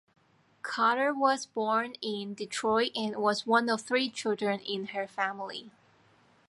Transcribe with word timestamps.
Carter 0.63 1.13
was 1.13 1.45
born 1.45 1.93
in 2.01 2.33
Detroit 2.33 2.89
and 2.95 3.17
was 3.17 3.45
one 3.45 3.69
of 3.69 3.81
three 3.83 4.09
children 4.09 4.59
in 4.61 4.87
her 4.95 5.05
family. 5.07 5.69